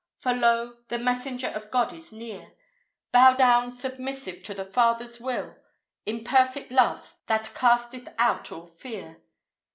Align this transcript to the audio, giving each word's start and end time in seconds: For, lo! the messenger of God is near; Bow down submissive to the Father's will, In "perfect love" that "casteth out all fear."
For, 0.17 0.33
lo! 0.33 0.77
the 0.87 0.97
messenger 0.97 1.49
of 1.49 1.69
God 1.69 1.93
is 1.93 2.11
near; 2.11 2.53
Bow 3.11 3.35
down 3.35 3.69
submissive 3.69 4.41
to 4.41 4.55
the 4.55 4.65
Father's 4.65 5.19
will, 5.19 5.55
In 6.07 6.23
"perfect 6.23 6.71
love" 6.71 7.13
that 7.27 7.51
"casteth 7.53 8.07
out 8.17 8.51
all 8.51 8.65
fear." 8.65 9.21